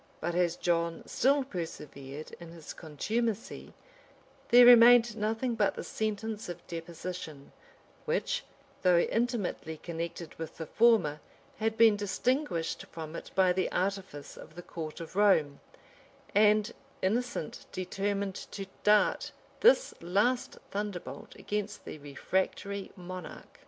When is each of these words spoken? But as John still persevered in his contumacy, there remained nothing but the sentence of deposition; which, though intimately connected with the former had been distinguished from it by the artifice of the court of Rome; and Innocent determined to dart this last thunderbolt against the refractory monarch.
But 0.19 0.33
as 0.33 0.55
John 0.55 1.03
still 1.05 1.43
persevered 1.43 2.35
in 2.39 2.49
his 2.53 2.73
contumacy, 2.73 3.71
there 4.49 4.65
remained 4.65 5.15
nothing 5.15 5.53
but 5.53 5.75
the 5.75 5.83
sentence 5.83 6.49
of 6.49 6.65
deposition; 6.65 7.51
which, 8.05 8.43
though 8.81 8.97
intimately 8.97 9.77
connected 9.77 10.33
with 10.39 10.57
the 10.57 10.65
former 10.65 11.21
had 11.57 11.77
been 11.77 11.95
distinguished 11.97 12.87
from 12.87 13.15
it 13.15 13.29
by 13.35 13.53
the 13.53 13.71
artifice 13.71 14.37
of 14.37 14.55
the 14.55 14.63
court 14.63 15.01
of 15.01 15.15
Rome; 15.15 15.59
and 16.33 16.73
Innocent 17.03 17.67
determined 17.71 18.47
to 18.53 18.65
dart 18.81 19.31
this 19.59 19.93
last 20.01 20.57
thunderbolt 20.71 21.35
against 21.35 21.85
the 21.85 21.99
refractory 21.99 22.91
monarch. 22.95 23.59